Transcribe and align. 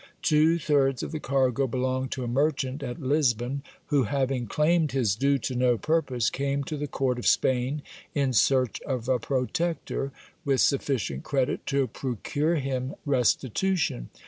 Two 0.23 0.57
thirds 0.57 1.03
of 1.03 1.11
the 1.11 1.19
cargo 1.19 1.67
belonged 1.67 2.09
to 2.13 2.23
a 2.23 2.27
merchant 2.27 2.81
at 2.81 2.99
Lisbon, 2.99 3.61
who, 3.89 4.05
having 4.05 4.47
claimed 4.47 4.93
his 4.93 5.15
due 5.15 5.37
to 5.37 5.53
no 5.53 5.77
purpose, 5.77 6.31
came 6.31 6.63
to 6.63 6.75
the 6.75 6.87
court 6.87 7.19
of 7.19 7.27
Spain 7.27 7.83
in 8.15 8.33
search 8.33 8.81
of 8.81 9.07
a 9.07 9.19
protector, 9.19 10.11
with 10.43 10.59
sufficient 10.59 11.21
credit 11.23 11.67
to 11.67 11.85
procure 11.85 12.55
him 12.55 12.95
restitution. 13.05 14.09